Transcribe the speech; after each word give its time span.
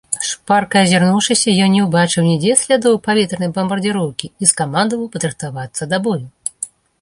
Шпарка 0.27 0.77
азірнуўшыся, 0.85 1.49
ён 1.65 1.75
не 1.75 1.83
ўбачыў 1.87 2.25
нідзе 2.29 2.55
слядоў 2.61 2.97
паветранай 3.09 3.51
бамбардзіроўкі 3.59 4.31
і 4.45 4.51
скамандаваў 4.53 5.13
падрыхтавацца 5.19 5.83
да 5.95 6.03
бою. 6.09 6.19